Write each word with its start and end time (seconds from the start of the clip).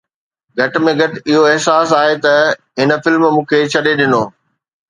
گهٽ 0.57 0.73
۾ 0.85 0.93
گهٽ 0.99 1.13
اهو 1.29 1.41
احساس 1.51 1.87
آهي 2.01 2.15
ته 2.23 2.33
هن 2.79 2.89
فلم 3.03 3.23
مون 3.33 3.45
کي 3.51 3.59
ڇڏي 3.73 3.93
ڏنو 3.99 4.23